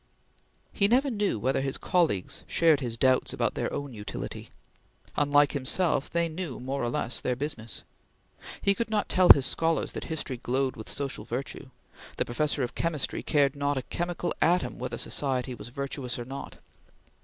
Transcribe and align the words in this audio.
He 0.73 0.87
never 0.87 1.11
knew 1.11 1.37
whether 1.37 1.61
his 1.61 1.77
colleagues 1.77 2.43
shared 2.47 2.79
his 2.79 2.97
doubts 2.97 3.33
about 3.33 3.53
their 3.53 3.71
own 3.71 3.93
utility. 3.93 4.49
Unlike 5.15 5.51
himself, 5.51 6.09
they 6.09 6.27
knew 6.27 6.59
more 6.59 6.81
or 6.81 6.89
less 6.89 7.21
their 7.21 7.35
business. 7.35 7.83
He 8.63 8.73
could 8.73 8.89
not 8.89 9.09
tell 9.09 9.29
his 9.29 9.45
scholars 9.45 9.91
that 9.91 10.05
history 10.05 10.37
glowed 10.37 10.75
with 10.75 10.89
social 10.89 11.23
virtue; 11.23 11.69
the 12.17 12.25
Professor 12.25 12.63
of 12.63 12.73
Chemistry 12.73 13.21
cared 13.21 13.55
not 13.55 13.77
a 13.77 13.83
chemical 13.83 14.33
atom 14.41 14.79
whether 14.79 14.97
society 14.97 15.53
was 15.53 15.67
virtuous 15.67 16.17
or 16.17 16.25
not. 16.25 16.57